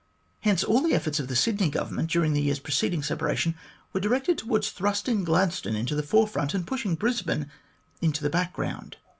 Hence, 0.39 0.63
all 0.63 0.81
the 0.81 0.95
efforts 0.95 1.19
of 1.19 1.27
the 1.27 1.35
Sydney 1.35 1.69
Government 1.69 2.09
during 2.09 2.33
the 2.33 2.41
years 2.41 2.57
preceding 2.57 3.03
separation 3.03 3.53
were 3.93 3.99
directed 3.99 4.35
towards 4.39 4.71
thrusting 4.71 5.23
Gladstone 5.23 5.75
into 5.75 5.93
the 5.93 6.01
forefront, 6.01 6.55
and 6.55 6.65
pushing 6.65 6.95
Brisbane 6.95 7.51
into 8.01 8.23
the 8.23 8.29
background. 8.31 8.97